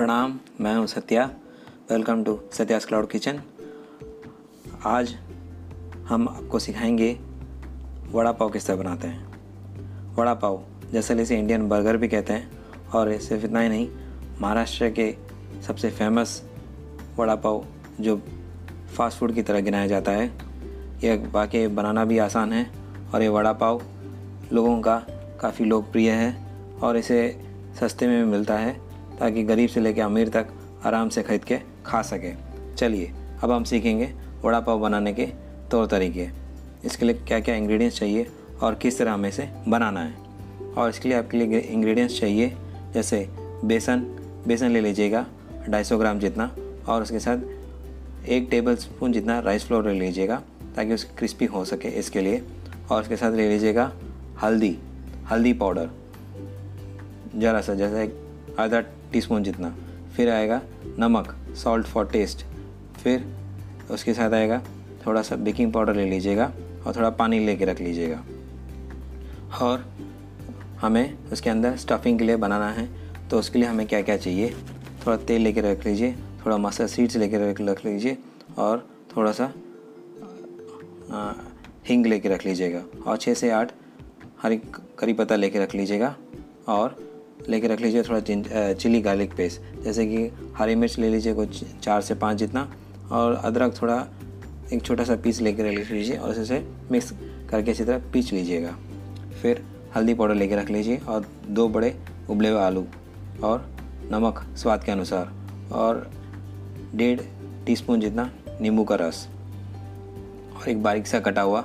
[0.00, 1.30] प्रणाम, मैं हूँ Satya.
[1.90, 3.40] Welcome to Satya's cloud kitchen
[4.86, 5.14] आज
[6.08, 7.20] हम आपको सिखाएँगे
[8.12, 9.26] वड़ा पाव किस तरह बनाते हैं।
[10.14, 12.50] वड़ा पाव, जैसे इसे इंडियन बर्गर भी कहते हैं,
[12.90, 13.88] और सिर्फ़ इतना ही नहीं,
[14.40, 15.16] महाराष्ट्र के
[15.66, 16.42] सबसे फ़ेमस
[17.18, 17.64] वड़ा पाव
[18.00, 18.22] जो
[18.96, 20.32] फास्ट फ़ूड की तरह गिनाया जाता है
[21.04, 22.70] यह वाकई बनाना भी आसान है,
[23.14, 23.82] और ये वड़ा पाव
[24.52, 25.02] लोगों का
[25.40, 26.46] काफ़ी लोकप्रिय है,
[26.82, 27.42] और इसे
[27.80, 28.89] सस्ते में मिलता है।
[29.20, 30.46] ताकि गरीब से लेकर अमीर तक
[30.84, 32.32] आराम से खरीद के खा सके।
[32.74, 33.12] चलिए,
[33.44, 35.26] अब हम सीखेंगे वड़ा पाव बनाने के
[35.70, 36.28] तौर तरीके।
[36.84, 38.26] इसके लिए क्या क्या इंग्रेडिएंट्स चाहिए
[38.62, 40.14] और किस तरह हमें इसे बनाना है।
[40.76, 42.56] और इसके लिए आपके लिए इंग्रेडिएंट्स चाहिए,
[42.94, 43.28] जैसे
[43.64, 43.98] बेसन।
[44.46, 45.26] बेसन ले लीजिएगा
[45.68, 46.56] 250 ग्राम जितना
[46.88, 47.38] और उसके साथ
[48.28, 50.42] एक टेबल स्पून जितना राइस फ्लोर ले लीजिएगा
[50.76, 52.42] ताकि उसकी क्रिस्पी हो सके इसके लिए।
[52.90, 53.92] और उसके साथ ले लीजिएगा
[54.42, 54.78] हल्दी
[55.30, 55.90] हल्दी पाउडर।
[57.36, 58.22] ज़रा सा, जैसे
[58.58, 58.80] आधा
[59.12, 59.74] टीस्पून जितना।
[60.16, 60.60] फिर आएगा
[60.98, 62.44] नमक सॉल्ट फॉर टेस्ट
[62.98, 63.24] फिर
[63.90, 64.62] उसके साथ आएगा
[65.06, 66.52] थोड़ा सा बेकिंग पाउडर ले लीजिएगा
[66.86, 68.22] और थोड़ा पानी लेके रख लीजिएगा।
[69.62, 69.84] और
[70.80, 72.88] हमें उसके अंदर स्टफिंग के लिए बनाना है
[73.30, 74.50] तो उसके लिए हमें क्या क्या चाहिए?
[75.06, 76.12] थोड़ा तेल लेके रख लीजिए,
[76.44, 78.16] थोड़ा मसाला सीड्स लेके रख रख लीजिए
[78.58, 78.86] और
[79.16, 79.52] थोड़ा सा
[81.88, 83.72] हिंग लेके रख लीजिएगा। और छः से आठ
[84.42, 84.56] हरी
[84.98, 86.14] करी पत्ता लेके रख लीजिएगा
[86.68, 86.96] और
[87.48, 88.20] लेके रख लीजिए थोड़ा
[88.74, 92.68] चिली गार्लिक पेस्ट। जैसे कि हरी मिर्च ले लीजिए कुछ चार से पाँच जितना,
[93.10, 94.06] और अदरक थोड़ा
[94.72, 97.12] एक छोटा सा पीस लेकर रख लीजिए और इसे मिक्स
[97.50, 98.76] करके अच्छी तरह पीस लीजिएगा।
[99.42, 99.62] फिर
[99.96, 101.94] हल्दी पाउडर लेके रख लीजिए और दो बड़े
[102.30, 102.84] उबले हुए आलू
[103.44, 103.66] और
[104.12, 105.32] नमक स्वाद के अनुसार,
[105.72, 106.10] और
[106.94, 107.20] डेढ़
[107.66, 108.30] टीस्पून जितना
[108.60, 109.26] नींबू का रस,
[110.56, 111.64] और एक बारीक सा कटा हुआ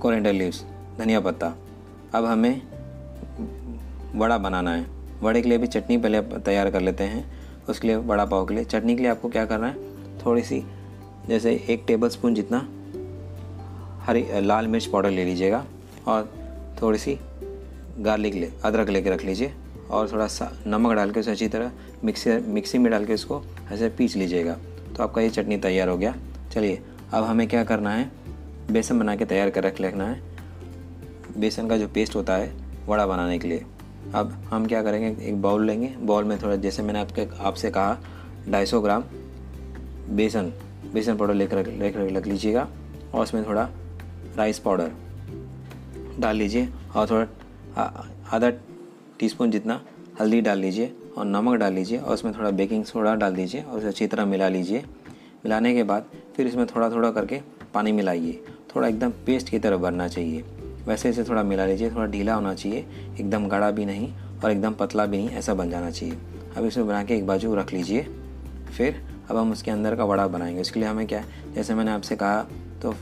[0.00, 0.64] कोरिएंडर लीव्स,
[0.98, 1.54] धनिया पत्ता।
[2.14, 2.62] अब हमें
[4.14, 4.86] वड़ा बनाना है।
[5.22, 8.54] वड़े के लिए भी चटनी पहले तैयार कर लेते हैं। उसके लिए वड़ा पाव के
[8.54, 9.74] लिए। चटनी के लिए आपको क्या करना है?
[10.18, 10.64] थोड़ी सी,
[11.28, 12.68] जैसे एक टेबल स्पून जितना
[14.02, 15.64] हरी, लाल मिर्च पाउडर ले लीजिएगा
[16.06, 16.32] और
[16.82, 17.18] थोड़ी सी
[17.98, 19.52] गार्लिक ले, अदरक लेके रख लीजिए
[19.90, 21.72] और थोड़ा सा नमक डाल के उसे अच्छी तरह
[22.04, 23.42] मिक्सी मिक्सी में डाल के उसको
[23.72, 24.56] ऐसे पीस लीजिएगा।
[24.96, 26.14] तो आपका ये चटनी तैयार हो गया।
[26.52, 26.82] चलिए,
[27.12, 28.10] अब हमें क्या करना है?
[28.70, 30.22] बेसन बना के तैयार कर रख लेना है।
[31.38, 32.52] बेसन का जो पेस्ट होता है,
[32.86, 33.64] वड़ा बनाने के लिए।
[34.14, 37.98] अब हम क्या करेंगे, एक बाउल लेंगे। बाउल में थोड़ा, जैसे मैंने आपके, आपसे कहा,
[38.48, 39.04] ढाई ग्राम
[40.10, 40.52] बेसन
[40.92, 42.68] बेसन पाउडर लेकर लेकर रख लीजिएगा।
[43.14, 43.68] और उसमें थोड़ा
[44.36, 44.92] राइस पाउडर
[46.18, 47.26] डाल लीजिए। और थोड़ा
[48.32, 48.50] आधा
[49.18, 49.80] टीस्पून जितना
[50.20, 53.78] हल्दी डाल लीजिए और नमक डाल लीजिए। और उसमें थोड़ा बेकिंग सोडा डाल दीजिए और
[53.78, 54.78] उसे अच्छी तरह मिला लीजिए।
[55.44, 56.04] मिलाने के बाद
[56.36, 57.40] फिर इसमें थोड़ा थोड़ा करके
[57.74, 58.44] पानी मिलाइए।
[58.76, 60.44] थोड़ा एकदम पेस्ट की तरह बनना चाहिए।
[60.86, 62.84] वैसे इसे थोड़ा मिला लीजिए, थोड़ा ढीला होना चाहिए,
[63.20, 64.12] एकदम गाढ़ा भी नहीं
[64.44, 66.16] और एकदम पतला भी नहीं, ऐसा बन जाना चाहिए।
[66.56, 68.02] अब इसे बना के एक बाजू रख लीजिए।
[68.68, 71.90] फिर अब हम उसके अंदर का वड़ा बनाएँगे। इसके लिए हमें क्या है, जैसे मैंने
[71.90, 72.42] आपसे कहा
[72.82, 72.94] तो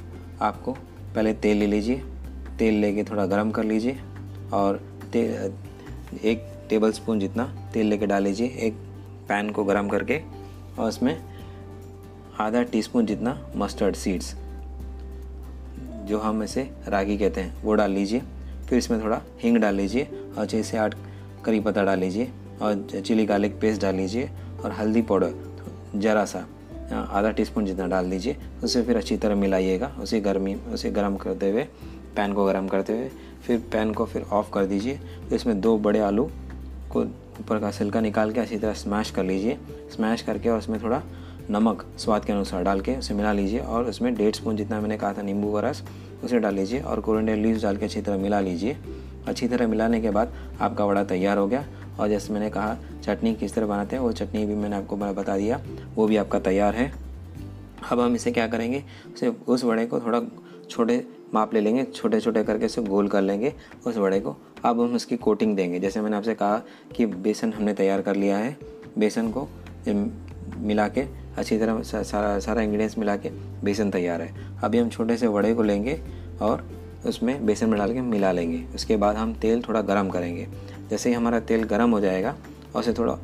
[0.43, 0.73] आपको
[1.15, 2.03] पहले तेल ले लीजिए।
[2.59, 3.99] तेल लेके थोड़ा गर्म कर लीजिए
[4.53, 4.77] और
[5.13, 5.53] तेल
[6.25, 8.75] एक टेबल स्पून जितना तेल लेके डाल लीजिए, एक
[9.29, 10.21] पैन को गर्म करके
[10.79, 11.17] और उसमें
[12.41, 14.35] आधा टीस्पून जितना मस्टर्ड सीड्स
[16.05, 18.23] जो हम इसे रागी कहते हैं, वो डाल लीजिए।
[18.69, 20.95] फिर इसमें थोड़ा हींग डाल लीजिए और छः से आठ
[21.45, 22.31] करी पत्ता डाल लीजिए
[22.63, 24.31] और चिली गार्लिक पेस्ट डाल लीजिए
[24.65, 25.35] और हल्दी पाउडर,
[25.97, 26.47] ज़रा सा
[26.93, 31.51] आधा टीस्पून जितना डाल दीजिए। उसे फिर अच्छी तरह मिलाइएगा, उसे गर्मी, उसे गर्म करते
[31.51, 31.63] हुए,
[32.17, 33.11] पैन को गर्म करते हुए।
[33.47, 36.25] फिर पैन को फिर ऑफ़ कर दीजिए। फिर इसमें दो बड़े आलू
[36.91, 37.03] को
[37.41, 39.59] ऊपर का छिलका निकाल के अच्छी तरह स्मैश कर लीजिए।
[39.97, 41.03] स्मैश करके और उसमें थोड़ा
[41.51, 44.97] नमक स्वाद के अनुसार डाल के उसे मिला लीजिए और उसमें डेढ़ स्पून जितना मैंने
[44.99, 45.83] कहा था नींबू का रस,
[46.25, 48.77] उसे डाल लीजिए और कोरिएंडर लीव्स डाल के अच्छी तरह मिला लीजिए।
[49.29, 51.65] अच्छी तरह मिलाने के बाद आपका वड़ा तैयार हो गया
[52.01, 55.37] और जैसे मैंने कहा, चटनी किस तरह बनाते हैं, वो चटनी भी मैंने आपको बता
[55.37, 55.61] दिया,
[55.95, 56.93] वो भी आपका तैयार है।
[57.91, 58.83] अब हम इसे क्या करेंगे,
[59.15, 60.21] उसे उस वड़े को थोड़ा
[60.71, 61.05] छोटे
[61.35, 63.53] माप ले लेंगे छोटे छोटे करके इसे गोल कर लेंगे
[63.87, 66.63] उस वड़े को। अब हम उसकी कोटिंग देंगे। जैसे मैंने आपसे कहा
[66.97, 68.57] कि बेसन हमने तैयार कर लिया है,
[68.99, 69.49] बेसन को
[70.59, 71.05] मिला के
[71.39, 73.31] अच्छी तरह सारा सारा इंग्रेडिएंट्स मिला के
[73.65, 74.35] बेसन तैयार है।
[74.65, 76.01] अभी हम छोटे से वड़े को लेंगे
[76.43, 76.67] और
[77.07, 80.47] उसमें बेसन में डाल के मिला लेंगे। उसके बाद हम तेल थोड़ा गर्म करेंगे।
[80.91, 82.37] जैसे ही हमारा तेल गर्म हो जाएगा
[82.77, 83.19] उसे थोड़ा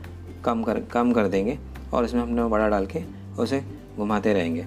[0.44, 1.58] कम कर कम कर देंगे
[1.92, 3.02] और इसमें हमने वड़ा डाल के
[3.38, 3.62] उसे
[3.96, 4.66] घुमाते रहेंगे।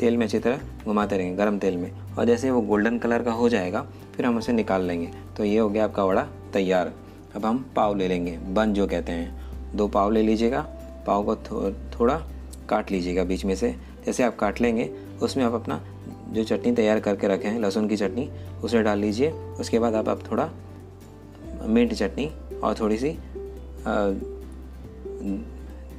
[0.00, 3.32] तेल में अच्छी तरह घुमाते रहेंगे गर्म तेल में। और जैसे वो गोल्डन कलर का
[3.32, 3.86] हो जाएगा
[4.16, 6.92] फिर हम उसे निकाल लेंगे। तो ये हो गया आपका वड़ा तैयार।
[7.36, 10.60] अब हम पाव ले लेंगे। बन जो कहते हैं। दो पाव ले लीजिएगा।
[11.06, 12.22] पाव को थो, थोड़ा
[12.68, 13.74] काट लीजिएगा बीच में से।
[14.06, 14.90] जैसे आप काट लेंगे
[15.22, 15.80] उसमें आप अपना
[16.28, 18.28] जो चटनी तैयार करके रखे हैं लहसुन की चटनी
[18.64, 20.50] उसे डाल लीजिए। उसके बाद आप, आप थोड़ा
[21.66, 22.30] मिंट चटनी
[22.62, 23.16] और थोड़ी सी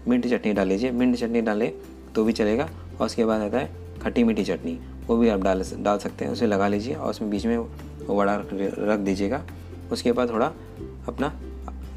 [0.08, 1.72] मिंट चटनी डाल लीजिए। मिंट चटनी डालें
[2.16, 2.70] तो भी चलेगा।
[3.00, 3.70] और उसके बाद आता है
[4.04, 7.30] खट्टी मीठी चटनी वो भी आप डाल डाल सकते हैं। उसे लगा लीजिए और उसमें
[7.32, 7.58] बीच में
[8.10, 9.42] वड़ा रख दीजिएगा।
[9.92, 10.52] उसके बाद थोड़ा
[11.08, 11.34] अपना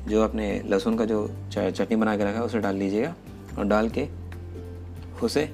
[0.08, 3.14] जो अपने लहसुन का जो चटनी बना के रखा है उसे डाल लीजिएगा।
[3.58, 4.06] और डाल के
[5.24, 5.48] उसे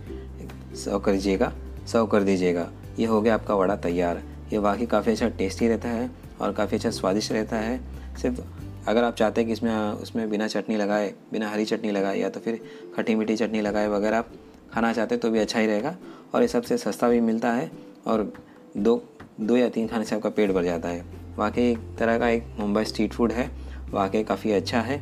[0.75, 1.53] सर्व कर दीजिएगा,
[1.87, 2.69] सर्व कर दीजिएगा।
[2.99, 4.23] ये हो गया आपका वड़ा तैयार।
[4.53, 6.11] ये वाकई काफ़ी अच्छा टेस्टी रहता है
[6.41, 7.81] और काफ़ी अच्छा स्वादिष्ट रहता है।
[8.23, 8.41] सिर्फ़
[8.89, 12.29] अगर आप चाहते हैं कि इसमें, उसमें बिना चटनी लगाए, बिना हरी चटनी लगाए या
[12.29, 12.61] तो फिर
[12.97, 14.31] खट्टी मीठी चटनी लगाए वगैरह आप
[14.73, 15.97] खाना चाहते हैं तो भी अच्छा ही रहेगा
[16.35, 17.71] और ये सबसे सस्ता भी मिलता है
[18.07, 18.33] और
[18.77, 19.03] दो
[19.41, 21.05] दो या तीन खाने से आपका पेट भर जाता है।
[21.37, 23.51] वाकई एक तरह का एक मुंबई स्ट्रीट फ़ूड है।
[23.91, 25.01] वाकई काफ़ी अच्छा है।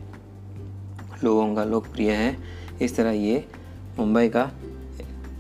[1.25, 2.37] लोगों का लोकप्रिय है।
[2.83, 3.45] इस तरह ये
[3.99, 4.51] मुंबई का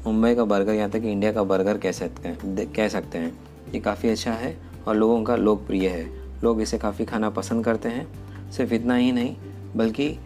[0.06, 3.38] मुंबई का बर्गर यहाँ तक इंडिया का बर्गर कह सकते हैं कह सकते हैं।
[3.74, 4.56] ये काफ़ी अच्छा है
[4.88, 6.10] और लोगों का लोकप्रिय है।
[6.44, 8.06] लोग इसे काफ़ी खाना पसंद करते हैं।
[8.52, 9.36] सिर्फ़ इतना ही नहीं,
[9.76, 10.18] बल्कि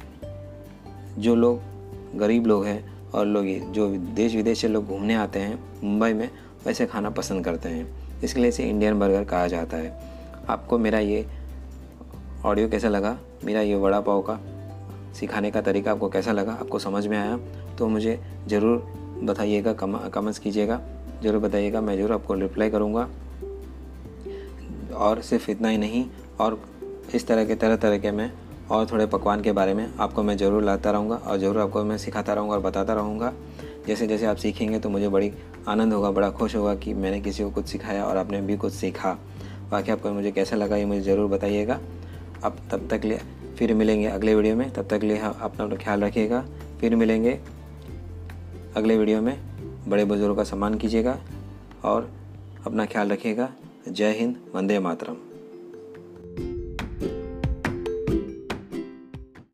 [1.19, 1.61] जो लोग,
[2.19, 6.31] गरीब लोग हैं और लोग जो देश विदेश से लोग घूमने आते हैं, मुंबई में
[6.67, 10.01] वैसे खाना पसंद करते हैं। इसके लिए इसे इंडियन बर्गर कहा जाता है।
[10.49, 11.27] आपको मेरा ये
[12.45, 13.19] ऑडियो कैसा लगा?
[13.45, 14.41] मेरा ये वड़ा पाव का
[15.15, 16.53] सिखाने का तरीका आपको कैसा लगा?
[16.53, 17.39] आपको समझ में आया?
[17.81, 18.19] तो मुझे
[18.49, 20.81] ज़रूर बताइएगा, कम कमेंट्स कीजिएगा।
[21.23, 23.09] ज़रूर बताइएगा, मैं ज़रूर आपको रिप्लाई करूँगा।
[24.97, 26.05] और सिर्फ़ इतना ही नहीं,
[26.41, 26.61] और
[27.15, 28.31] इस तरह के, तरह तरह के मैं,
[28.71, 31.97] और थोड़े पकवान के बारे में आपको मैं ज़रूर लाता रहूँगा, और ज़रूर आपको मैं
[31.99, 33.33] सिखाता रहूँगा और बताता रहूँगा।
[33.87, 35.33] जैसे जैसे आप सीखेंगे तो मुझे बड़ी
[35.69, 38.73] आनंद होगा, बड़ा खुश होगा कि मैंने किसी को कुछ सिखाया और आपने भी कुछ
[38.73, 39.17] सीखा।
[39.71, 41.81] बाकी आपको मुझे कैसा लगा ये मुझे ज़रूर बताइएगा।
[42.45, 43.19] अब तब तक ले
[43.59, 46.45] फिर मिलेंगे अगले वीडियो में। तब तक लिए अपना अपना ख्याल रखिएगा।
[46.81, 47.39] फिर मिलेंगे।
[48.77, 49.39] अगले वीडियो में
[49.89, 51.19] बड़े बुज़ुर्गों का सम्मान कीजिएगा
[51.85, 52.11] और
[52.67, 53.49] अपना ख्याल रखिएगा।
[53.89, 55.30] जय हिंद, वंदे मातरम।